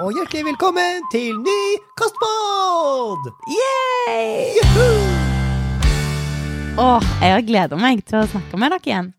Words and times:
og 0.00 0.14
hjertelig 0.16 0.46
velkommen 0.46 1.02
til 1.12 1.34
ny 1.36 1.62
Kastpod! 2.00 3.26
Yay! 3.52 4.62
Åh, 6.80 7.08
jeg 7.20 7.44
gleder 7.50 7.80
meg 7.80 8.00
til 8.08 8.22
å 8.22 8.28
snakke 8.30 8.60
med 8.60 8.72
dere 8.72 8.88
igjen. 8.88 9.10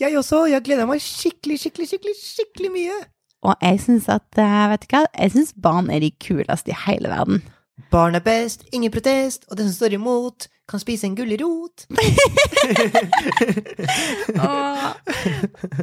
Jeg 0.00 0.16
også. 0.16 0.46
Jeg 0.48 0.64
gleder 0.64 0.88
meg 0.88 1.02
skikkelig, 1.04 1.58
skikkelig, 1.60 1.90
skikkelig 1.90 2.14
skikkelig 2.22 2.70
mye. 2.72 2.96
Og 3.44 3.66
jeg 3.68 3.82
syns 3.84 4.08
at, 4.08 4.24
eh, 4.40 4.64
vet 4.72 4.86
du 4.86 4.88
hva, 4.94 5.02
jeg 5.12 5.34
syns 5.34 5.52
barn 5.66 5.92
er 5.92 6.00
de 6.00 6.10
kuleste 6.24 6.72
i 6.72 6.80
hele 6.86 7.12
verden. 7.12 7.44
Barn 7.92 8.16
er 8.16 8.24
best, 8.24 8.64
ingen 8.72 8.94
protest, 8.94 9.44
og 9.50 9.60
den 9.60 9.68
som 9.68 9.76
står 9.76 9.98
imot, 9.98 10.48
kan 10.70 10.80
spise 10.80 11.04
en 11.06 11.14
gulrot. 11.18 11.84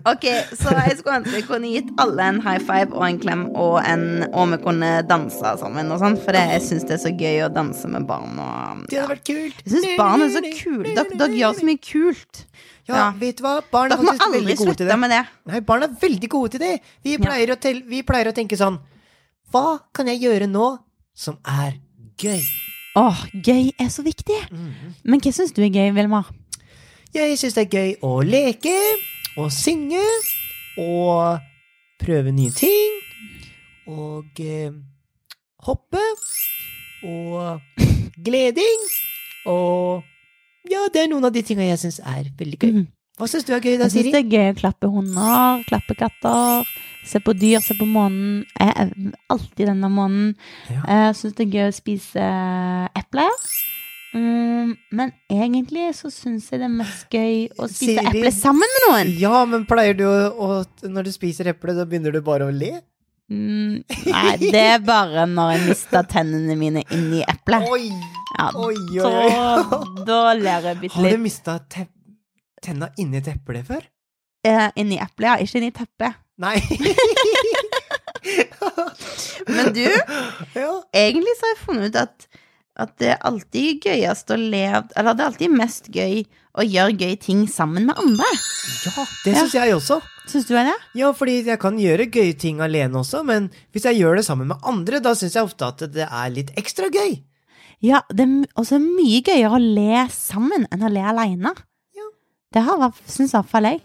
Ok, 0.06 0.26
så 0.58 0.72
jeg 0.76 0.98
skulle 1.00 1.18
ønske 1.20 1.36
jeg 1.38 1.46
kunne 1.48 1.70
gitt 1.72 1.90
alle 2.02 2.26
en 2.32 2.40
high 2.44 2.62
five 2.64 2.90
og 2.98 3.04
en 3.08 3.20
klem, 3.22 3.44
og, 3.58 3.78
en, 3.88 4.04
og 4.34 4.52
vi 4.54 4.60
kunne 4.64 4.90
danse 5.10 5.54
sammen 5.62 5.92
og 5.94 6.02
sånn, 6.02 6.18
for 6.22 6.38
jeg 6.38 6.62
syns 6.66 6.86
det 6.90 6.96
er 6.98 7.02
så 7.04 7.12
gøy 7.18 7.44
å 7.46 7.52
danse 7.54 7.90
med 7.92 8.08
barn 8.10 8.40
og 8.42 8.84
Det 8.90 9.00
hadde 9.00 9.12
vært 9.14 9.26
kult. 9.28 9.62
Jeg 9.66 9.74
syns 9.76 9.90
barn 10.00 10.26
er 10.26 10.34
så 10.34 10.44
kule. 10.48 10.96
Dere, 10.98 11.20
dere 11.22 11.40
gjør 11.42 11.60
så 11.62 11.68
mye 11.70 11.82
kult. 11.86 12.44
Ja, 12.90 12.96
Ja. 12.98 13.06
vet 13.22 13.38
du 13.40 13.46
hva? 13.46 13.56
Barn 13.72 13.92
er 13.92 13.96
Dere 13.96 14.04
må 14.06 14.12
faktisk 14.12 14.26
aldri 14.28 14.40
veldig 14.42 14.58
gode 14.58 14.66
til 14.66 14.72
slutte 14.74 14.90
det. 14.90 15.00
med 15.00 15.14
det. 15.14 15.22
Nei, 15.52 15.60
barn 15.72 15.84
er 15.86 15.96
veldig 16.02 16.30
gode 16.34 16.52
til 16.56 16.64
det. 16.66 16.74
Vi 17.06 17.18
pleier, 17.22 17.54
å, 17.54 17.60
tel 17.62 17.84
vi 17.88 18.02
pleier 18.08 18.32
å 18.32 18.36
tenke 18.36 18.58
sånn 18.60 18.80
Hva 19.52 19.80
kan 19.94 20.08
jeg 20.12 20.22
gjøre 20.26 20.48
nå 20.50 20.68
som 21.14 21.38
er 21.46 21.78
gøy? 22.22 22.42
Åh, 22.96 23.22
gøy 23.44 23.72
er 23.80 23.88
så 23.90 24.04
viktig. 24.04 24.38
Mhm. 24.52 24.94
Men 25.04 25.22
hva 25.24 25.32
syns 25.32 25.54
du 25.56 25.62
er 25.64 25.72
gøy, 25.72 25.94
Vilmar? 25.96 26.32
Jeg 27.14 27.38
syns 27.40 27.56
det 27.56 27.66
er 27.66 27.78
gøy 27.78 27.94
å 28.04 28.22
leke 28.24 28.76
og 29.38 29.52
synge 29.52 30.04
og 30.80 31.40
prøve 32.00 32.32
nye 32.36 32.52
ting. 32.52 32.98
Og 33.88 34.40
eh, 34.40 34.72
hoppe 35.64 36.04
og 37.04 37.62
gleding. 38.26 38.88
Og 39.46 40.04
ja, 40.70 40.86
det 40.94 41.04
er 41.06 41.12
noen 41.12 41.26
av 41.26 41.34
de 41.36 41.42
tinga 41.44 41.66
jeg 41.66 41.80
syns 41.86 42.00
er 42.04 42.28
veldig 42.38 42.60
gøy. 42.60 42.72
Mhm. 42.74 42.88
Hva 43.22 43.28
syns 43.30 43.46
du 43.46 43.52
er 43.54 43.62
gøy 43.62 43.76
da, 43.78 43.86
Jeg 43.86 43.94
syns 43.94 44.14
det 44.16 44.20
er 44.24 44.32
gøy 44.34 44.48
å 44.52 44.58
klappe 44.58 44.88
hunder, 44.90 45.60
klappe 45.70 45.94
katter, 46.00 46.66
se 47.06 47.20
på 47.22 47.36
dyr, 47.38 47.62
se 47.62 47.76
på 47.78 47.86
månen. 47.86 48.40
Jeg 48.58 48.74
er 48.82 48.94
alltid 49.30 49.68
denne 49.70 49.90
månen. 49.94 50.32
Ja. 50.72 50.82
Jeg 50.90 51.20
syns 51.20 51.36
det 51.38 51.46
er 51.46 51.52
gøy 51.60 51.68
å 51.70 51.76
spise 51.78 52.30
epler. 52.98 53.36
Mm, 54.18 54.74
men 54.98 55.14
egentlig 55.32 55.86
så 55.96 56.10
syns 56.12 56.50
jeg 56.52 56.60
det 56.60 56.66
er 56.68 56.74
mest 56.82 57.14
gøy 57.14 57.46
å 57.62 57.70
spise 57.72 58.02
eple 58.10 58.32
sammen 58.36 58.74
med 58.74 58.88
noen. 58.90 59.12
Ja, 59.22 59.44
men 59.48 59.64
pleier 59.70 59.96
du 59.96 60.04
å, 60.10 60.16
å 60.36 60.90
Når 60.90 61.08
du 61.08 61.12
spiser 61.14 61.48
eple, 61.54 61.78
da 61.78 61.86
begynner 61.88 62.12
du 62.18 62.20
bare 62.26 62.50
å 62.50 62.52
le? 62.52 62.74
Mm, 63.32 63.78
nei, 64.12 64.34
det 64.42 64.66
er 64.74 64.82
bare 64.84 65.24
når 65.30 65.54
jeg 65.54 65.62
mister 65.70 66.04
tennene 66.12 66.58
mine 66.60 66.82
inni 66.92 67.22
eplet. 67.24 67.70
Oi! 67.72 67.86
Ja, 68.32 68.50
Oi, 68.58 68.76
oi, 68.98 69.00
oi. 69.06 69.32
da, 69.32 69.80
da 70.08 70.20
ler 70.36 70.68
jeg 70.72 70.78
bitte 70.82 70.96
Har 70.98 71.06
du 71.06 71.14
litt. 71.14 71.24
mista 71.30 71.56
te 71.72 71.86
tenna 72.62 72.92
inni 73.02 73.18
et 73.22 73.28
eple 73.34 73.64
før? 73.68 73.84
Eh, 74.48 74.68
inni 74.82 74.98
eplet, 75.02 75.28
ja. 75.28 75.36
Ikke 75.44 75.60
inni 75.62 75.72
teppet. 75.76 76.16
Nei. 76.42 76.56
Men 79.48 79.74
du, 79.74 79.84
Ja. 80.56 80.72
egentlig 80.94 81.34
så 81.38 81.46
har 81.48 81.54
jeg 81.56 81.62
funnet 81.66 81.90
ut 81.92 81.98
at, 82.02 82.28
at 82.86 82.92
det 83.02 83.10
er 83.16 83.24
alltid 83.28 83.82
gøyest 83.86 84.30
å 84.34 84.38
leve 84.38 84.84
Eller 84.96 85.14
det 85.18 85.24
er 85.24 85.30
alltid 85.32 85.56
mest 85.58 85.90
gøy 85.94 86.22
å 86.60 86.66
gjøre 86.68 86.98
gøy 87.00 87.14
ting 87.24 87.46
sammen 87.48 87.86
med 87.88 87.96
andre. 88.02 88.28
ja, 88.84 89.04
det 89.24 89.34
syns 89.38 89.54
jeg 89.56 89.72
også. 89.78 90.02
Syns 90.28 90.48
du 90.50 90.56
er 90.60 90.66
det? 90.68 90.74
Ja, 91.00 91.14
fordi 91.16 91.38
jeg 91.48 91.60
kan 91.62 91.78
gjøre 91.80 92.10
gøye 92.12 92.34
ting 92.38 92.60
alene 92.62 93.00
også, 93.00 93.22
men 93.24 93.48
hvis 93.72 93.86
jeg 93.88 94.02
gjør 94.02 94.20
det 94.20 94.26
sammen 94.28 94.50
med 94.52 94.60
andre, 94.68 95.00
da 95.00 95.14
syns 95.16 95.38
jeg 95.38 95.48
ofte 95.48 95.70
at 95.72 95.86
det 95.96 96.04
er 96.10 96.34
litt 96.36 96.52
ekstra 96.60 96.90
gøy. 96.92 97.22
Ja, 97.82 98.02
det 98.12 98.26
er 98.28 98.44
også 98.60 98.82
mye 98.84 99.22
gøyere 99.24 99.56
å 99.56 99.62
le 99.64 100.04
sammen 100.12 100.68
enn 100.76 100.84
å 100.84 100.92
le 100.92 101.06
aleine. 101.08 101.56
Det 102.52 102.62
har 102.68 102.92
syns 103.08 103.34
iallfall 103.36 103.68
jeg. 103.70 103.80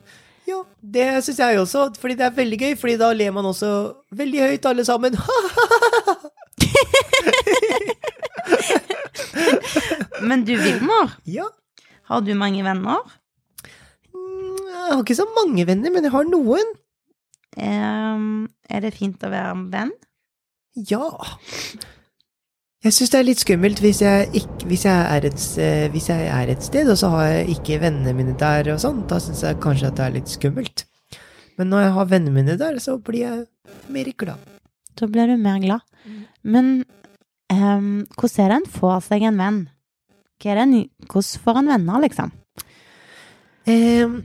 Ja, 0.46 0.60
det 0.82 1.06
syns 1.26 1.38
jeg 1.42 1.58
også, 1.60 1.88
fordi 2.00 2.14
det 2.18 2.24
er 2.26 2.34
veldig 2.34 2.58
gøy, 2.60 2.72
fordi 2.78 2.96
da 3.00 3.12
ler 3.14 3.30
man 3.34 3.46
også 3.50 3.68
veldig 4.14 4.40
høyt 4.42 4.66
alle 4.70 4.84
sammen. 4.86 5.12
Men 10.26 10.44
du, 10.46 10.54
Vilmor, 10.58 11.12
ja. 11.28 11.46
har 12.10 12.20
du 12.24 12.34
mange 12.38 12.64
venner? 12.66 13.02
Mm, 14.14 14.56
Jeg 14.56 14.92
har 14.92 15.02
ikke 15.02 15.18
så 15.18 15.26
mange 15.36 15.66
venner, 15.68 15.90
men 15.92 16.04
jeg 16.06 16.12
har 16.14 16.24
noen. 16.30 16.68
Um, 17.56 18.48
er 18.68 18.80
det 18.84 18.94
fint 18.96 19.22
å 19.24 19.30
være 19.32 19.54
venn? 19.72 19.92
Ja. 20.90 21.06
Jeg 22.84 22.92
syns 22.94 23.10
det 23.10 23.18
er 23.18 23.26
litt 23.26 23.40
skummelt 23.42 23.80
hvis 23.82 24.00
jeg, 24.04 24.26
ikke, 24.36 24.66
hvis, 24.70 24.84
jeg 24.86 25.06
er 25.16 25.24
et, 25.26 25.44
hvis 25.94 26.08
jeg 26.12 26.26
er 26.30 26.50
et 26.52 26.62
sted, 26.62 26.90
og 26.92 26.98
så 27.00 27.08
har 27.14 27.24
jeg 27.32 27.56
ikke 27.56 27.80
vennene 27.82 28.12
mine 28.14 28.34
der 28.38 28.68
og 28.74 28.82
sånn. 28.82 29.00
Da 29.10 29.18
syns 29.22 29.42
jeg 29.42 29.58
kanskje 29.64 29.88
at 29.90 29.96
det 29.98 30.04
er 30.06 30.14
litt 30.18 30.30
skummelt. 30.30 30.84
Men 31.56 31.70
når 31.72 31.86
jeg 31.86 31.94
har 31.96 32.10
vennene 32.10 32.34
mine 32.36 32.58
der, 32.60 32.76
så 32.84 32.98
blir 33.02 33.24
jeg 33.24 33.46
mer 33.92 34.10
glad. 34.20 34.44
Da 34.96 35.08
blir 35.08 35.32
du 35.32 35.36
mer 35.40 35.58
glad. 35.64 35.80
Men 36.44 36.84
um, 37.52 38.04
hvordan 38.14 38.44
er 38.44 38.52
det 38.52 38.58
en 38.60 38.70
får 38.76 39.00
seg 39.08 39.24
en 39.30 39.40
venn? 39.40 39.58
En, 40.44 40.76
hvordan 41.08 41.42
får 41.46 41.58
en 41.62 41.72
venner, 41.72 42.00
liksom? 42.04 42.32
Um, 43.66 44.18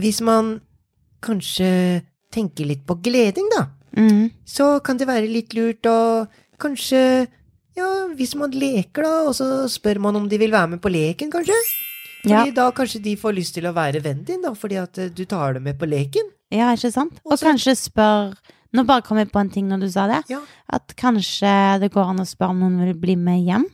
hvis 0.00 0.22
man 0.24 0.54
kanskje 1.22 1.68
tenker 2.34 2.66
litt 2.72 2.86
på 2.88 2.98
gleding, 3.04 3.50
da, 3.54 3.68
Mm. 3.94 4.32
så 4.42 4.80
kan 4.82 4.98
det 4.98 5.06
være 5.06 5.28
litt 5.30 5.52
lurt 5.54 5.86
å 5.86 6.26
kanskje 6.58 7.28
Ja, 7.76 7.88
hvis 8.14 8.34
man 8.38 8.52
leker, 8.54 9.02
da, 9.02 9.12
og 9.28 9.34
så 9.34 9.48
spør 9.70 9.98
man 10.04 10.16
om 10.16 10.28
de 10.30 10.38
vil 10.38 10.52
være 10.54 10.74
med 10.76 10.80
på 10.84 10.92
leken, 10.92 11.30
kanskje? 11.32 11.56
Fordi 12.24 12.30
Ja. 12.30 12.50
da 12.54 12.70
kanskje 12.72 13.02
de 13.02 13.16
får 13.16 13.34
lyst 13.36 13.54
til 13.54 13.64
å 13.64 13.74
være 13.74 14.00
vennen 14.02 14.24
din, 14.24 14.42
da, 14.42 14.54
fordi 14.54 14.76
at 14.80 14.98
eh, 14.98 15.08
du 15.08 15.24
tar 15.24 15.54
dem 15.54 15.64
med 15.64 15.78
på 15.78 15.86
leken. 15.88 16.30
Ja, 16.50 16.72
ikke 16.72 16.92
sant? 16.92 17.18
Og 17.24 17.32
Også- 17.32 17.46
kanskje 17.50 17.76
spør 17.76 18.34
Nå 18.74 18.82
bare 18.84 19.02
kom 19.02 19.18
jeg 19.18 19.30
på 19.30 19.38
en 19.38 19.50
ting 19.50 19.68
når 19.68 19.80
du 19.82 19.88
sa 19.88 20.08
det. 20.08 20.24
Ja. 20.28 20.40
At 20.68 20.96
kanskje 20.96 21.78
det 21.78 21.92
går 21.92 22.08
an 22.10 22.18
å 22.18 22.26
spørre 22.26 22.50
om 22.50 22.58
noen 22.58 22.84
vil 22.84 22.94
bli 22.94 23.14
med 23.14 23.44
hjem 23.46 23.64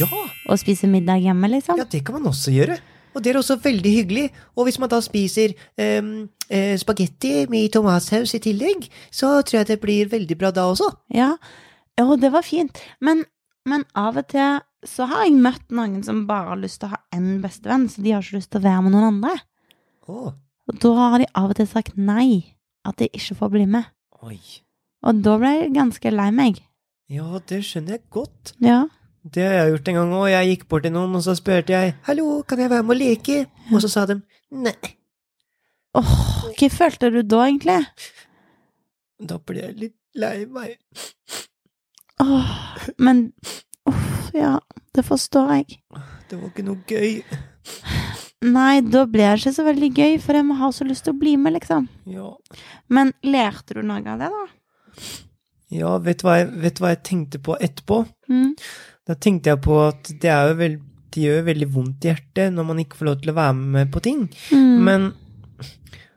Ja, 0.00 0.06
og 0.48 0.56
spise 0.58 0.88
middag 0.88 1.20
hjemme, 1.20 1.44
liksom. 1.50 1.76
ja, 1.76 1.84
det 1.84 2.02
kan 2.06 2.14
man 2.14 2.32
også 2.32 2.50
gjøre. 2.54 2.78
Og 3.14 3.22
det 3.22 3.34
er 3.34 3.38
også 3.38 3.60
veldig 3.60 3.92
hyggelig. 3.92 4.30
Og 4.56 4.64
hvis 4.66 4.78
man 4.78 4.88
da 4.88 5.00
spiser 5.00 5.52
um, 5.78 6.28
eh, 6.48 6.74
spagetti 6.76 7.46
med 7.50 7.70
tomatsaus 7.72 8.34
i 8.34 8.38
tillegg, 8.38 8.88
så 9.12 9.42
tror 9.44 9.58
jeg 9.60 9.66
det 9.66 9.80
blir 9.82 10.08
veldig 10.08 10.38
bra 10.38 10.50
da 10.50 10.62
også. 10.72 10.88
Ja, 11.12 11.36
ja 11.98 12.16
det 12.16 12.32
var 12.32 12.42
fint. 12.42 12.80
Men, 13.00 13.24
men 13.68 13.84
av 13.98 14.18
og 14.20 14.28
til 14.32 14.60
så 14.86 15.06
har 15.10 15.24
jeg 15.26 15.38
møtt 15.42 15.72
noen 15.74 16.02
som 16.06 16.26
bare 16.28 16.52
har 16.52 16.60
lyst 16.60 16.80
til 16.82 16.90
å 16.90 16.94
ha 16.94 17.00
én 17.16 17.40
bestevenn, 17.42 17.88
så 17.90 18.02
de 18.04 18.12
har 18.14 18.22
ikke 18.22 18.38
lyst 18.38 18.52
til 18.54 18.62
å 18.62 18.66
være 18.68 18.84
med 18.86 18.94
noen 18.94 19.08
andre. 19.08 19.34
Oh. 20.06 20.30
Og 20.70 20.78
da 20.82 20.92
har 20.98 21.18
de 21.22 21.26
av 21.34 21.50
og 21.50 21.58
til 21.58 21.68
sagt 21.70 21.98
nei, 21.98 22.54
at 22.86 22.98
de 23.00 23.10
ikke 23.10 23.38
får 23.40 23.52
bli 23.56 23.66
med. 23.76 23.90
oi. 24.22 24.38
Og 25.06 25.18
da 25.22 25.36
ble 25.38 25.50
jeg 25.52 25.74
ganske 25.74 26.10
lei 26.10 26.30
meg. 26.34 26.62
Ja, 27.12 27.38
det 27.46 27.60
skjønner 27.66 27.98
jeg 27.98 28.06
godt. 28.10 28.54
Ja. 28.64 28.86
Det 29.22 29.42
har 29.42 29.54
jeg 29.54 29.72
gjort 29.74 29.88
en 29.90 29.98
gang 29.98 30.14
òg. 30.16 30.26
Jeg 30.30 30.48
gikk 30.50 30.64
bort 30.70 30.86
til 30.86 30.94
noen, 30.94 31.14
og 31.18 31.22
så 31.22 31.34
spurte 31.38 31.74
jeg 31.74 31.94
'Hallo, 32.06 32.42
kan 32.42 32.58
jeg 32.58 32.70
være 32.70 32.82
med 32.82 32.96
og 32.96 33.00
leke?' 33.02 33.46
Og 33.74 33.82
så 33.82 33.88
sa 33.88 34.06
de 34.06 34.20
nei. 34.50 34.74
Åh, 35.94 36.10
hva 36.58 36.68
følte 36.70 37.10
du 37.10 37.22
da, 37.22 37.46
egentlig? 37.46 37.86
Da 39.22 39.38
ble 39.38 39.60
jeg 39.60 39.76
litt 39.78 39.96
lei 40.14 40.44
meg. 40.46 40.76
Åh, 42.20 42.52
men 42.98 43.32
Uff, 43.86 44.30
ja, 44.34 44.56
det 44.94 45.04
forstår 45.06 45.52
jeg. 45.60 45.76
Det 46.26 46.38
var 46.40 46.48
ikke 46.50 46.64
noe 46.66 46.80
gøy. 46.90 47.20
Nei, 48.46 48.80
da 48.82 49.04
blir 49.08 49.30
det 49.30 49.40
ikke 49.40 49.54
så 49.56 49.64
veldig 49.66 49.90
gøy, 49.94 50.16
for 50.22 50.38
vi 50.38 50.56
har 50.58 50.72
så 50.74 50.86
lyst 50.86 51.06
til 51.06 51.14
å 51.14 51.20
bli 51.20 51.36
med, 51.40 51.54
liksom. 51.56 51.86
Ja, 52.10 52.32
Men 52.88 53.12
lærte 53.24 53.78
du 53.78 53.82
noe 53.86 54.02
av 54.02 54.20
det, 54.22 54.30
da? 54.32 54.44
ja 55.76 55.92
vet, 55.98 56.20
du 56.20 56.26
hva 56.28 56.36
jeg, 56.40 56.50
du 56.76 56.82
hva 56.82 56.92
jeg 56.94 57.02
tenkte 57.06 57.40
på 57.42 57.56
etterpå? 57.62 58.02
Mm. 58.30 58.52
Da 59.06 59.16
tenkte 59.18 59.52
jeg 59.52 59.62
på 59.64 59.78
at 59.84 60.10
det 60.22 60.30
er 60.30 60.50
jo 60.50 60.58
vel, 60.60 60.76
det 61.14 61.22
gjør 61.22 61.46
veldig 61.46 61.68
vondt 61.74 62.06
i 62.06 62.10
hjertet 62.10 62.54
når 62.54 62.68
man 62.70 62.82
ikke 62.82 63.00
får 63.00 63.10
lov 63.10 63.20
til 63.22 63.32
å 63.32 63.38
være 63.38 63.56
med 63.76 63.92
på 63.94 64.02
ting. 64.04 64.26
Mm. 64.50 64.74
Men 64.88 65.08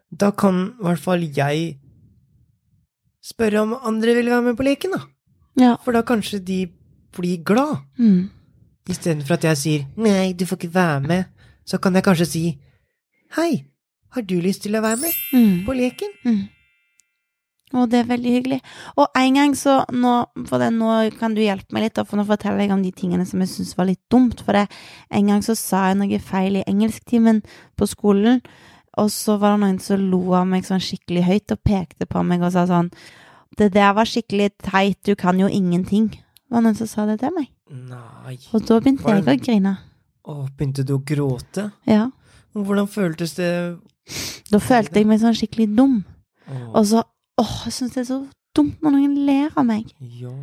da 0.10 0.32
kan 0.38 0.66
i 0.72 0.88
hvert 0.88 1.04
fall 1.04 1.24
jeg 1.24 1.70
spørre 3.30 3.64
om 3.64 3.78
andre 3.78 4.16
vil 4.18 4.32
være 4.32 4.50
med 4.50 4.58
på 4.58 4.66
leken, 4.66 4.98
da. 4.98 5.06
Ja. 5.60 5.76
For 5.84 5.92
da 5.96 6.02
kanskje 6.08 6.40
de 6.46 6.60
blir 7.16 7.44
glad. 7.44 7.82
Mm. 8.00 8.30
Istedenfor 8.90 9.34
at 9.38 9.44
jeg 9.44 9.58
sier 9.58 9.86
'nei, 9.98 10.34
du 10.34 10.46
får 10.46 10.58
ikke 10.58 10.74
være 10.74 11.02
med', 11.02 11.26
så 11.66 11.78
kan 11.78 11.94
jeg 11.94 12.04
kanskje 12.04 12.26
si 12.26 12.58
'hei, 13.36 13.66
har 14.12 14.22
du 14.22 14.40
lyst 14.42 14.62
til 14.64 14.76
å 14.76 14.82
være 14.82 14.98
med 14.98 15.14
Mm. 15.34 15.66
på 15.66 15.74
leken'? 15.74 16.16
Mm. 16.26 16.48
Og 17.74 17.90
det 17.92 18.00
er 18.00 18.04
veldig 18.10 18.32
hyggelig. 18.34 18.62
Og 18.98 19.08
en 19.16 19.36
gang 19.36 19.52
så 19.56 19.86
nå, 19.94 20.26
det, 20.36 20.74
nå 20.74 21.12
kan 21.20 21.36
du 21.36 21.42
hjelpe 21.42 21.72
meg 21.72 21.84
litt, 21.84 21.94
da, 21.94 22.04
for 22.04 22.18
nå 22.18 22.26
forteller 22.26 22.64
jeg 22.64 22.72
om 22.72 22.82
de 22.82 22.92
tingene 22.92 23.26
som 23.30 23.40
jeg 23.40 23.50
syns 23.50 23.76
var 23.78 23.86
litt 23.86 24.02
dumt. 24.10 24.42
For 24.42 24.54
det, 24.54 24.68
en 25.12 25.28
gang 25.28 25.42
så 25.46 25.56
sa 25.56 25.88
jeg 25.92 25.98
noe 25.98 26.20
feil 26.20 26.58
i 26.58 26.64
engelsktimen 26.66 27.44
på 27.78 27.86
skolen, 27.88 28.42
og 28.98 29.12
så 29.14 29.38
var 29.40 29.58
det 29.58 29.60
noen 29.68 29.80
som 29.80 30.00
lo 30.10 30.34
av 30.34 30.48
meg 30.48 30.64
sånn 30.66 30.82
skikkelig 30.82 31.24
høyt 31.28 31.52
og 31.52 31.64
pekte 31.64 32.08
på 32.10 32.26
meg 32.26 32.42
og 32.42 32.52
sa 32.52 32.66
sånn 32.66 32.90
det 33.60 33.70
der 33.76 33.92
var 33.98 34.08
skikkelig 34.10 34.50
teit, 34.64 34.98
du 35.06 35.14
kan 35.20 35.40
jo 35.40 35.48
ingenting. 35.52 36.10
Det 36.16 36.56
var 36.56 36.64
noen 36.66 36.78
som 36.80 36.90
sa 36.90 37.06
det 37.10 37.20
til 37.22 37.34
meg. 37.36 37.50
Nei. 37.70 38.38
Og 38.56 38.64
da 38.66 38.80
begynte 38.82 39.14
jeg 39.14 39.26
å 39.28 39.38
grine. 39.46 39.76
Å, 40.30 40.36
begynte 40.58 40.86
du 40.88 40.96
å 40.98 41.02
gråte? 41.06 41.70
Ja. 41.90 42.08
Hvordan 42.58 42.90
føltes 42.90 43.36
det? 43.38 43.52
Da 44.50 44.60
følte 44.64 45.00
jeg 45.02 45.08
meg 45.10 45.22
sånn 45.22 45.38
skikkelig 45.38 45.70
dum. 45.78 46.00
Åh. 46.50 46.68
Og 46.74 46.86
så 46.90 47.06
Åh, 47.40 47.52
jeg 47.70 47.72
syns 47.72 47.94
det 47.94 48.02
er 48.02 48.08
så 48.10 48.18
dumt 48.58 48.82
når 48.84 48.92
noen 48.98 49.14
ler 49.24 49.54
av 49.56 49.64
meg. 49.68 49.94
ja. 50.02 50.34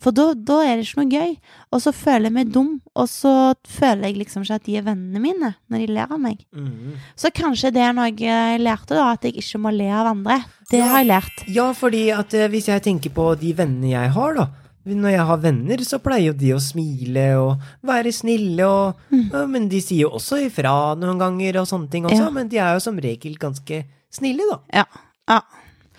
For 0.00 0.14
da, 0.14 0.28
da 0.34 0.60
er 0.62 0.76
det 0.78 0.84
ikke 0.86 1.00
noe 1.02 1.10
gøy. 1.10 1.32
Og 1.74 1.80
så 1.82 1.92
føler 1.92 2.28
jeg 2.28 2.32
meg 2.36 2.52
dum, 2.54 2.68
og 2.94 3.08
så 3.10 3.32
føler 3.66 4.06
jeg 4.08 4.18
liksom 4.20 4.44
ikke 4.46 4.54
at 4.60 4.64
de 4.68 4.76
er 4.78 4.86
vennene 4.86 5.20
mine 5.22 5.50
når 5.68 5.78
de 5.82 5.88
ler 5.96 6.12
av 6.14 6.20
meg. 6.22 6.44
Mm. 6.54 6.94
Så 7.18 7.32
kanskje 7.34 7.72
det 7.74 7.82
er 7.82 7.92
noe 7.96 8.12
jeg 8.14 8.60
lærte, 8.62 8.94
da, 8.94 9.08
at 9.16 9.26
jeg 9.26 9.34
ikke 9.42 9.58
må 9.64 9.72
le 9.74 9.88
av 9.90 10.06
andre. 10.14 10.38
Det 10.70 10.78
Ja. 10.78 10.86
har 10.92 10.98
jeg 11.02 11.08
lært. 11.10 11.44
Ja, 11.48 11.72
fordi 11.72 12.04
at 12.14 12.34
eh, 12.34 12.48
hvis 12.48 12.68
jeg 12.68 12.82
tenker 12.82 13.10
på 13.10 13.32
de 13.40 13.52
vennene 13.54 13.90
jeg 13.90 14.10
har, 14.14 14.34
da. 14.34 14.48
Når 14.88 15.10
jeg 15.10 15.24
har 15.26 15.36
venner, 15.42 15.76
så 15.84 15.98
pleier 16.00 16.30
jo 16.30 16.32
de 16.32 16.52
å 16.54 16.60
smile 16.62 17.24
og 17.36 17.58
være 17.84 18.12
snille 18.14 18.64
og 18.64 18.94
Mm. 19.12 19.30
ja, 19.32 19.46
Men 19.46 19.68
de 19.68 19.80
sier 19.80 20.06
jo 20.06 20.10
også 20.16 20.38
ifra 20.46 20.94
noen 20.96 21.18
ganger 21.18 21.58
og 21.60 21.66
sånne 21.66 21.90
ting 21.90 22.04
også, 22.04 22.24
Ja. 22.24 22.30
men 22.30 22.48
de 22.48 22.56
er 22.58 22.72
jo 22.74 22.80
som 22.80 22.96
regel 22.96 23.34
ganske 23.36 23.84
snille, 24.10 24.46
da. 24.50 24.58
Ja. 24.72 24.84
ja. 25.28 25.40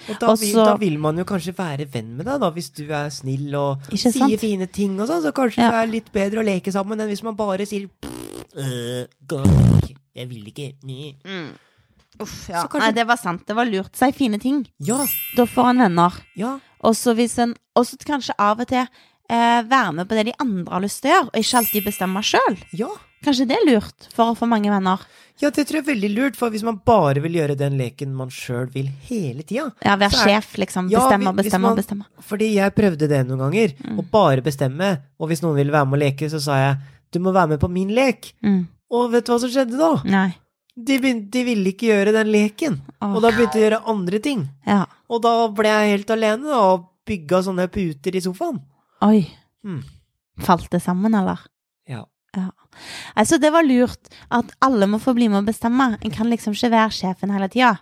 Og 0.07 0.19
da, 0.21 0.33
vil, 0.39 0.53
da 0.55 0.75
vil 0.79 0.97
man 1.01 1.17
jo 1.17 1.25
kanskje 1.27 1.53
være 1.57 1.85
venn 1.91 2.15
med 2.17 2.25
deg, 2.29 2.39
da, 2.41 2.49
hvis 2.55 2.69
du 2.77 2.83
er 2.87 3.09
snill 3.13 3.53
og 3.59 3.89
sier 3.91 4.13
sant? 4.15 4.39
fine 4.39 4.67
ting 4.71 4.95
og 4.99 5.09
sånn, 5.09 5.23
så 5.25 5.33
kanskje 5.35 5.61
Ja. 5.65 5.71
det 5.71 5.81
er 5.83 5.91
litt 5.91 6.11
bedre 6.15 6.39
å 6.39 6.45
leke 6.47 6.71
sammen 6.71 6.99
enn 6.99 7.09
hvis 7.11 7.23
man 7.23 7.35
bare 7.35 7.65
sier 7.69 7.89
«Øh, 8.57 9.05
Jeg 10.15 10.27
vil 10.29 10.47
ikke 10.49 10.73
mm. 10.83 11.49
Uff, 12.19 12.49
ja. 12.49 12.63
Kanskje- 12.67 12.79
Nei, 12.79 12.91
det 12.91 13.05
var 13.07 13.15
sant. 13.17 13.45
Det 13.47 13.55
var 13.55 13.65
lurt. 13.65 13.95
Si 13.95 14.11
fine 14.11 14.39
ting. 14.39 14.65
Ja, 14.79 15.05
Da 15.37 15.45
får 15.45 15.69
en 15.69 15.77
venner. 15.85 16.11
ja. 16.35 16.59
Og 16.81 16.95
så 16.95 17.13
hvis 17.13 17.37
en 17.39 17.55
Og 17.75 17.85
så 17.85 17.97
kanskje 17.97 18.33
av 18.39 18.59
og 18.59 18.67
til 18.67 18.87
eh, 19.29 19.61
være 19.63 19.93
med 19.93 20.07
på 20.09 20.15
det 20.15 20.25
de 20.25 20.33
andre 20.39 20.73
har 20.73 20.81
lyst 20.81 21.01
til 21.01 21.11
å 21.11 21.13
gjøre, 21.13 21.27
og 21.27 21.33
ikke 21.39 21.57
alltid 21.59 21.85
bestemme 21.85 22.23
sjøl. 22.23 22.57
Ja. 22.73 22.87
Kanskje 23.25 23.47
det 23.49 23.57
er 23.57 23.65
lurt 23.67 24.07
for 24.15 24.31
å 24.31 24.35
få 24.37 24.47
mange 24.47 24.71
venner. 24.71 25.01
Ja, 25.39 25.49
det 25.55 25.65
tror 25.67 25.79
jeg 25.79 25.85
er 25.85 25.89
veldig 25.93 26.09
lurt, 26.15 26.37
for 26.39 26.51
hvis 26.51 26.63
man 26.67 26.81
bare 26.87 27.21
vil 27.23 27.37
gjøre 27.39 27.55
den 27.59 27.77
leken 27.79 28.11
man 28.15 28.31
sjøl 28.33 28.67
vil 28.73 28.89
hele 29.07 29.43
tida 29.47 29.69
Ja, 29.85 29.95
Være 29.99 30.11
sjef, 30.25 30.49
liksom. 30.59 30.89
Ja, 30.91 30.99
Bestemme 31.05 31.31
og 31.31 31.37
hvis 31.39 31.47
bestemme 31.47 31.71
og 31.71 31.79
bestemme. 31.79 32.07
Fordi 32.27 32.49
jeg 32.57 32.75
prøvde 32.75 33.07
det 33.11 33.21
noen 33.27 33.45
ganger, 33.45 33.73
Mm. 33.79 33.99
å 33.99 34.05
bare 34.11 34.43
bestemme, 34.43 34.89
og 35.19 35.29
hvis 35.29 35.41
noen 35.43 35.55
ville 35.55 35.71
være 35.71 35.87
med 35.87 35.99
å 35.99 36.03
leke, 36.03 36.29
så 36.29 36.41
sa 36.43 36.57
jeg 36.59 36.77
du 37.11 37.19
må 37.19 37.31
være 37.33 37.55
med 37.55 37.59
på 37.59 37.69
min 37.71 37.89
lek. 37.95 38.33
Mm. 38.43 38.67
Og 38.91 39.11
vet 39.11 39.25
du 39.25 39.31
hva 39.31 39.39
som 39.39 39.49
skjedde 39.49 39.77
da? 39.79 40.01
Nei. 40.05 40.35
De, 40.75 40.99
begynte, 40.99 41.29
de 41.31 41.43
ville 41.43 41.71
ikke 41.73 41.87
gjøre 41.89 42.13
den 42.15 42.31
leken, 42.31 42.81
oh. 43.01 43.15
og 43.15 43.21
da 43.23 43.31
begynte 43.31 43.57
de 43.57 43.63
å 43.63 43.67
gjøre 43.69 43.81
andre 43.87 44.19
ting. 44.19 44.45
Ja. 44.67 44.85
Og 45.09 45.21
da 45.23 45.33
ble 45.51 45.67
jeg 45.71 45.95
helt 45.97 46.13
alene 46.15 46.47
da, 46.47 46.59
og 46.73 46.85
bygga 47.09 47.41
sånne 47.47 47.67
puter 47.71 48.15
i 48.15 48.21
sofaen. 48.23 48.61
Oi. 49.03 49.23
Mm. 49.65 49.81
Falt 50.45 50.69
det 50.71 50.81
sammen, 50.83 51.15
eller? 51.15 51.39
Ja. 51.89 52.03
Ja. 52.37 52.49
Altså, 53.17 53.39
det 53.41 53.49
var 53.51 53.65
lurt 53.65 54.11
at 54.31 54.51
alle 54.63 54.87
må 54.87 54.99
få 55.01 55.13
bli 55.17 55.27
med 55.31 55.41
å 55.41 55.47
bestemme. 55.47 55.91
En 55.99 56.13
kan 56.13 56.29
liksom 56.31 56.53
ikke 56.55 56.71
være 56.71 56.93
sjefen 56.95 57.33
hele 57.33 57.49
tida. 57.51 57.73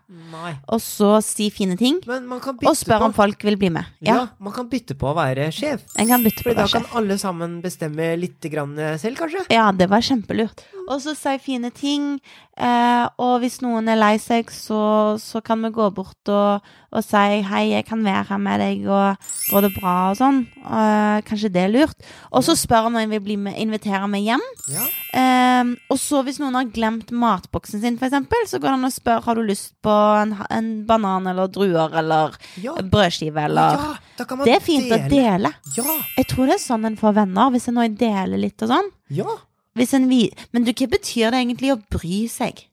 Og 0.71 0.81
så 0.83 1.17
si 1.25 1.49
fine 1.53 1.77
ting, 1.79 1.99
Men 2.07 2.25
man 2.29 2.41
kan 2.43 2.57
bytte 2.57 2.71
og 2.71 2.79
spørre 2.79 3.09
om 3.09 3.15
folk 3.15 3.43
vil 3.45 3.59
bli 3.59 3.69
med. 3.73 3.85
Ja. 3.99 4.15
Ja, 4.15 4.23
man 4.43 4.55
kan 4.55 4.69
bytte 4.71 4.97
på 4.97 5.11
å 5.11 5.15
være 5.17 5.49
sjef. 5.55 5.85
En 5.99 6.09
kan 6.09 6.23
bytte 6.25 6.41
på 6.43 6.49
For 6.49 6.55
å 6.55 6.63
da 6.63 6.67
kan 6.71 6.87
alle 6.97 7.19
sammen 7.21 7.59
bestemme 7.63 8.09
litt 8.19 8.49
grann 8.51 8.75
selv, 8.99 9.19
kanskje. 9.19 9.45
Ja, 9.53 9.69
det 9.75 9.89
var 9.91 10.03
kjempelurt. 10.05 10.65
Og 10.87 11.01
så 11.03 11.13
si 11.19 11.35
fine 11.43 11.71
ting. 11.75 12.17
Eh, 12.57 13.05
og 13.21 13.41
hvis 13.43 13.59
noen 13.61 13.89
er 13.91 13.99
lei 13.99 14.15
seg, 14.21 14.49
så, 14.53 14.79
så 15.21 15.43
kan 15.45 15.61
vi 15.65 15.73
gå 15.75 15.89
bort 15.93 16.31
og, 16.31 16.63
og 16.91 17.03
si 17.05 17.41
'hei, 17.43 17.75
jeg 17.75 17.85
kan 17.85 18.03
være 18.03 18.25
her 18.31 18.41
med 18.41 18.63
deg', 18.63 18.87
og 18.87 19.17
'går 19.49 19.61
det 19.61 19.73
bra', 19.75 20.11
og 20.11 20.17
sånn. 20.19 20.39
Uh, 20.63 21.21
kanskje 21.23 21.51
det 21.51 21.61
er 21.63 21.71
lurt. 21.71 21.95
Og 22.31 22.43
så 22.43 22.55
spør 22.55 22.83
han 22.83 22.91
om 22.91 22.93
noen 22.97 23.09
vil 23.09 23.21
bli 23.23 23.37
med, 23.37 23.55
invitere 23.57 24.07
meg 24.11 24.23
hjem. 24.27 24.43
Ja. 24.69 24.85
Eh, 25.13 25.63
og 25.89 25.97
så 25.97 26.21
hvis 26.23 26.39
noen 26.39 26.53
har 26.55 26.65
glemt 26.65 27.11
matboksen 27.11 27.81
sin, 27.81 27.97
eksempel, 27.97 28.43
så 28.47 28.59
går 28.59 28.75
han 28.75 28.85
og 28.85 28.91
spør 28.93 29.23
har 29.23 29.35
du 29.35 29.43
lyst 29.47 29.73
på 29.81 29.93
en, 30.21 30.35
en 30.49 30.85
banan 30.85 31.27
eller 31.27 31.47
druer 31.47 31.93
eller 31.97 32.35
Ja. 32.61 32.75
brødskive 32.75 33.45
eller 33.47 33.77
ja, 33.77 33.97
Det 34.43 34.55
er 34.55 34.59
fint 34.63 34.91
å 34.91 35.09
dele. 35.09 35.53
Ja. 35.75 35.83
Jeg 36.17 36.27
tror 36.27 36.45
det 36.47 36.55
er 36.55 36.65
sånn 36.67 36.85
en 36.85 36.97
får 36.97 37.13
venner, 37.13 37.49
hvis 37.51 37.67
en 37.67 37.75
nå 37.79 37.87
deler 37.97 38.37
litt 38.37 38.61
og 38.61 38.69
sånn. 38.69 38.91
Ja. 39.09 39.37
Hvis 39.77 39.93
en 39.93 40.07
vi 40.09 40.31
Men 40.51 40.63
du, 40.65 40.73
hva 40.73 40.87
betyr 40.89 41.31
det 41.31 41.39
egentlig 41.45 41.71
å 41.71 41.81
bry 41.89 42.27
seg? 42.27 42.65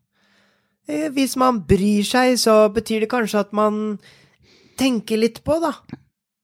Eh, 0.88 1.09
Hvis 1.11 1.37
man 1.37 1.61
bryr 1.61 2.05
seg, 2.05 2.37
så 2.38 2.69
betyr 2.73 3.00
det 3.05 3.11
kanskje 3.11 3.41
at 3.41 3.53
man 3.53 3.99
tenker 4.77 5.17
litt 5.20 5.43
på, 5.44 5.61
da. 5.62 5.73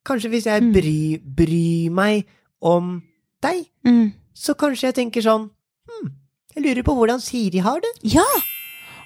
Kanskje 0.07 0.31
hvis 0.33 0.47
jeg 0.49 0.63
bryr 0.73 1.21
bry, 1.37 1.89
meg 1.93 2.27
om 2.63 3.03
deg, 3.43 3.67
Mm. 3.85 4.13
så 4.35 4.55
kanskje 4.55 4.89
jeg 4.91 4.95
tenker 4.95 5.23
sånn 5.25 5.51
Hm, 5.91 6.11
jeg 6.55 6.65
lurer 6.65 6.83
på 6.87 6.95
hvordan 6.95 7.21
Siri 7.21 7.59
har 7.65 7.81
det. 7.81 7.91
Ja! 8.15 8.25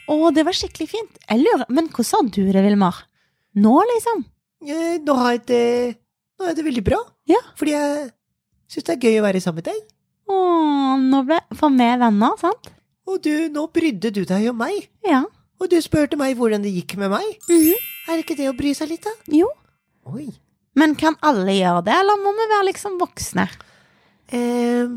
Å, 0.09 0.31
det 0.35 0.45
var 0.45 0.53
skikkelig 0.53 0.89
fint. 0.91 1.19
Jeg 1.31 1.39
lurer 1.41 1.65
Men 1.71 1.89
hvordan 1.89 2.27
har 2.27 2.31
du 2.35 2.53
det, 2.53 2.63
Vilmar? 2.67 2.95
Nå, 3.57 3.75
liksom? 3.95 4.25
Eh, 4.67 4.99
Nå 5.01 5.15
har 5.17 5.33
jeg 5.39 5.47
det 5.47 5.97
Nå 6.39 6.49
er 6.51 6.55
det 6.59 6.65
veldig 6.67 6.85
bra. 6.85 6.99
Ja. 7.31 7.39
Fordi 7.57 7.71
jeg 7.73 8.11
syns 8.69 8.85
det 8.85 8.97
er 8.97 9.01
gøy 9.09 9.21
å 9.21 9.25
være 9.25 9.41
sammen 9.41 9.63
med 9.63 9.71
deg. 9.71 9.81
Å, 10.29 10.37
nå 11.01 11.23
ble 11.29 11.39
For 11.57 11.71
meg 11.71 11.95
er 11.95 11.99
venner, 12.03 12.37
sant? 12.41 12.71
Og 13.07 13.21
du, 13.23 13.49
nå 13.53 13.67
brydde 13.73 14.11
du 14.13 14.25
deg 14.25 14.49
om 14.51 14.57
meg. 14.59 14.89
Ja. 15.07 15.23
Og 15.61 15.71
du 15.71 15.77
spurte 15.85 16.17
meg 16.19 16.37
hvordan 16.37 16.63
det 16.65 16.73
gikk 16.75 16.97
med 17.01 17.11
meg. 17.15 17.39
Mhm. 17.49 17.75
Er 18.11 18.21
ikke 18.21 18.37
det 18.37 18.49
å 18.51 18.57
bry 18.57 18.73
seg 18.77 18.91
litt, 18.91 19.05
da? 19.05 19.13
Jo. 19.33 19.49
Oi. 20.11 20.27
Men 20.79 20.95
kan 20.99 21.17
alle 21.23 21.55
gjøre 21.55 21.85
det, 21.87 21.97
eller 22.03 22.21
må 22.23 22.33
vi 22.35 22.47
være 22.51 22.69
liksom 22.71 22.99
voksne? 23.01 23.47
Eh, 24.35 24.95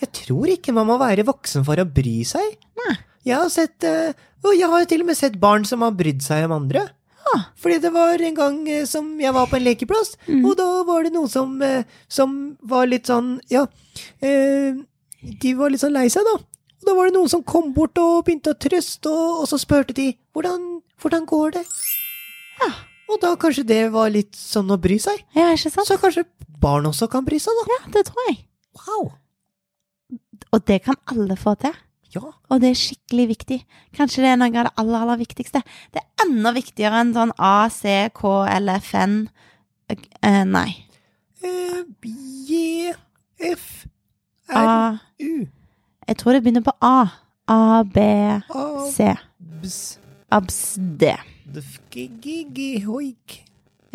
jeg 0.00 0.12
tror 0.22 0.52
ikke 0.54 0.74
man 0.76 0.88
må 0.88 0.96
være 1.00 1.26
voksen 1.28 1.66
for 1.66 1.80
å 1.80 1.88
bry 1.88 2.20
seg. 2.28 2.56
Nei. 2.80 2.96
Jeg 3.26 3.36
har 3.36 3.50
sett 3.52 3.84
eh, 3.84 4.16
Og 4.40 4.54
jeg 4.56 4.68
har 4.72 4.80
jo 4.80 4.88
til 4.88 5.02
og 5.04 5.10
med 5.10 5.18
sett 5.18 5.34
barn 5.40 5.66
som 5.68 5.82
har 5.84 5.92
brydd 5.96 6.22
seg 6.24 6.46
om 6.46 6.54
andre. 6.56 6.86
Ah. 7.30 7.50
Fordi 7.60 7.76
det 7.82 7.90
var 7.92 8.22
en 8.24 8.36
gang 8.38 8.60
eh, 8.64 8.86
som 8.88 9.10
jeg 9.20 9.34
var 9.36 9.50
på 9.50 9.58
en 9.58 9.66
lekeplass, 9.66 10.14
mm. 10.24 10.40
og 10.40 10.54
da 10.58 10.68
var 10.88 11.04
det 11.04 11.12
noen 11.14 11.28
som, 11.30 11.52
eh, 11.62 11.84
som 12.08 12.38
var 12.64 12.88
litt 12.88 13.10
sånn 13.10 13.34
Ja, 13.52 13.66
de 14.20 15.52
var 15.58 15.70
litt 15.70 15.82
sånn 15.84 15.94
lei 15.94 16.08
seg, 16.10 16.24
da. 16.24 16.38
Og 16.80 16.88
da 16.88 16.96
var 16.96 17.10
det 17.10 17.18
noen 17.18 17.28
som 17.28 17.44
kom 17.44 17.74
bort 17.76 18.00
og 18.00 18.24
begynte 18.24 18.54
å 18.54 18.58
trøste, 18.58 19.12
og, 19.12 19.42
og 19.42 19.50
så 19.52 19.60
spurte 19.60 19.94
de 19.94 20.14
hvordan, 20.32 20.80
hvordan 21.02 21.28
går 21.28 21.58
det? 21.58 21.66
Ja. 22.64 22.72
Og 23.10 23.18
da 23.22 23.34
kanskje 23.40 23.66
det 23.66 23.82
var 23.94 24.10
litt 24.14 24.36
sånn 24.38 24.70
å 24.70 24.78
bry 24.80 24.96
seg. 25.02 25.18
Ja, 25.34 25.50
ikke 25.54 25.72
sant? 25.72 25.88
Så 25.88 25.98
kanskje 26.00 26.26
barn 26.62 26.86
også 26.86 27.08
kan 27.10 27.26
bry 27.26 27.40
seg, 27.42 27.56
da. 27.58 27.74
Ja, 27.74 27.92
det 27.96 28.04
tror 28.10 28.26
jeg. 28.28 28.42
Wow. 28.78 29.12
Og 30.54 30.66
det 30.66 30.80
kan 30.86 30.98
alle 31.10 31.36
få 31.38 31.56
til. 31.60 31.74
Ja. 32.14 32.22
Og 32.50 32.62
det 32.62 32.72
er 32.72 32.78
skikkelig 32.78 33.26
viktig. 33.30 33.58
Kanskje 33.94 34.24
det 34.24 34.32
er 34.32 34.38
noe 34.40 34.50
av 34.50 34.66
det 34.66 34.74
aller, 34.82 35.02
aller 35.04 35.20
viktigste. 35.20 35.62
Det 35.94 36.02
er 36.02 36.24
enda 36.26 36.52
viktigere 36.54 37.02
enn 37.04 37.12
sånn 37.14 37.34
A, 37.38 37.68
C, 37.70 38.10
K, 38.14 38.32
L, 38.50 38.70
F, 38.74 38.90
N. 38.98 39.16
Eh, 39.90 40.42
nei. 40.46 40.68
Eh, 41.46 41.82
J, 42.50 42.94
F, 43.50 43.86
R, 44.50 44.58
A 44.58 44.98
U, 45.22 45.32
Jeg 46.10 46.18
tror 46.18 46.34
det 46.34 46.42
begynner 46.42 46.66
på 46.66 46.74
A. 46.82 47.10
A, 47.50 47.82
B, 47.86 48.02
C. 48.90 49.06
Abs. 49.14 49.78
Abs, 50.30 50.60
D. 50.78 51.14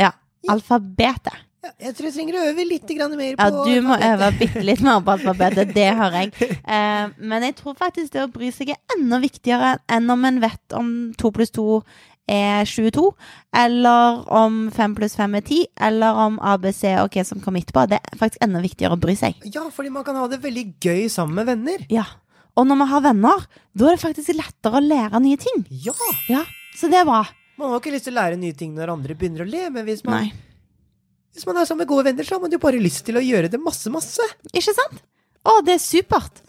Ja. 0.01 0.11
Alfabetet. 0.51 1.41
Ja, 1.65 1.71
jeg 1.81 1.95
tror 1.97 2.05
jeg 2.05 2.13
trenger 2.13 2.35
å 2.37 2.41
øve 2.51 2.63
litt 2.69 2.91
mer 3.17 3.37
på 3.39 3.41
Ja, 3.41 3.49
du 3.49 3.81
må 3.81 3.95
alfabetet. 3.95 4.11
øve 4.13 4.27
bitte 4.39 4.65
litt 4.67 4.81
mer 4.85 4.99
på 5.01 5.13
alfabetet. 5.15 5.71
Det 5.77 5.87
hører 5.97 6.17
jeg. 6.27 6.51
Eh, 6.61 7.05
men 7.17 7.45
jeg 7.47 7.55
tror 7.57 7.77
faktisk 7.79 8.13
det 8.13 8.25
å 8.25 8.31
bry 8.31 8.51
seg 8.53 8.75
er 8.75 8.97
enda 8.97 9.17
viktigere 9.23 9.77
enn 9.89 10.09
om 10.13 10.27
en 10.29 10.41
vet 10.43 10.75
om 10.77 10.91
to 11.17 11.31
pluss 11.33 11.49
to 11.55 11.81
er 12.29 12.65
22, 12.65 13.03
eller 13.53 14.21
om 14.33 14.71
fem 14.73 14.95
pluss 14.97 15.13
fem 15.17 15.35
er 15.37 15.43
10, 15.45 15.65
eller 15.87 16.17
om 16.25 16.39
ABC 16.41 16.83
og 16.97 17.13
hva 17.13 17.23
som 17.25 17.41
kommer 17.41 17.61
etterpå. 17.61 17.85
Det 17.89 17.99
er 18.01 18.17
faktisk 18.17 18.45
enda 18.45 18.61
viktigere 18.63 18.97
å 18.97 19.01
bry 19.01 19.13
seg. 19.17 19.37
Ja, 19.53 19.67
fordi 19.73 19.93
man 19.93 20.05
kan 20.07 20.17
ha 20.17 20.27
det 20.31 20.41
veldig 20.43 20.65
gøy 20.81 21.05
sammen 21.13 21.37
med 21.41 21.49
venner. 21.51 21.85
Ja. 21.93 22.05
Og 22.55 22.65
når 22.69 22.79
man 22.81 22.89
har 22.89 23.03
venner, 23.03 23.45
da 23.75 23.89
er 23.89 23.97
det 23.97 24.03
faktisk 24.05 24.33
lettere 24.37 24.79
å 24.79 24.85
lære 24.85 25.21
nye 25.21 25.37
ting. 25.41 25.65
Ja. 25.69 25.93
Ja, 26.31 26.45
Så 26.75 26.89
det 26.91 27.01
er 27.01 27.07
bra. 27.07 27.23
Man 27.57 27.71
har 27.71 27.79
ikke 27.79 27.93
lyst 27.95 28.07
til 28.09 28.15
å 28.15 28.19
lære 28.19 28.37
nye 28.39 28.55
ting 28.57 28.73
når 28.75 28.91
andre 28.91 29.15
begynner 29.15 29.45
å 29.45 29.49
le, 29.49 29.63
men 29.71 29.85
hvis 29.87 30.01
man, 30.07 30.27
hvis 31.35 31.45
man 31.47 31.57
er 31.61 31.67
sammen 31.69 31.85
med 31.85 31.91
gode 31.91 32.05
venner, 32.09 32.27
så 32.27 32.35
har 32.35 32.41
man 32.43 32.51
jo 32.51 32.59
bare 32.59 32.81
lyst 32.81 33.05
til 33.07 33.15
å 33.19 33.23
gjøre 33.23 33.47
det 33.53 33.59
masse, 33.63 33.87
masse. 33.93 34.25
Ikke 34.51 34.73
sant? 34.75 34.99
Å, 35.45 35.59
det 35.63 35.75
er 35.77 35.83
supert. 35.83 36.41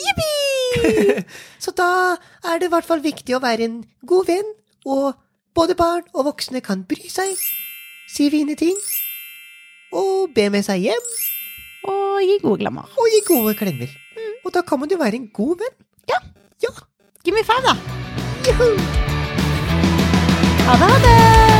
Jippi! 0.00 1.22
Så 1.64 1.74
da 1.76 2.16
er 2.48 2.58
det 2.62 2.70
i 2.70 2.72
hvert 2.72 2.86
fall 2.88 3.02
viktig 3.04 3.34
å 3.36 3.42
være 3.42 3.66
en 3.68 3.76
god 4.08 4.30
venn, 4.30 4.50
og 4.88 5.12
både 5.54 5.76
barn 5.78 6.06
og 6.14 6.24
voksne 6.30 6.62
kan 6.64 6.82
bry 6.88 7.10
seg, 7.12 7.34
si 8.10 8.30
fine 8.32 8.56
ting, 8.58 8.78
og 9.92 10.32
be 10.34 10.48
med 10.54 10.64
seg 10.66 10.86
hjem, 10.88 11.12
Og 11.90 12.18
gi 12.26 12.38
gode 12.42 12.60
glemmer. 12.64 12.88
og 12.96 13.06
gi 13.12 13.20
gode 13.28 13.54
klemmer. 13.60 13.92
Og 14.44 14.52
da 14.56 14.62
kan 14.66 14.80
man 14.80 14.90
jo 14.92 14.98
være 15.00 15.16
en 15.20 15.30
god 15.36 15.62
venn. 15.62 15.78
Ja. 16.10 16.18
Ja. 16.64 16.74
Give 17.24 17.36
me 17.36 17.44
five, 17.44 17.62
da. 17.64 17.76
Juhu! 18.48 19.09
Ha 20.70 20.76
det, 20.76 20.82
ha 20.84 20.98
det! 20.98 21.59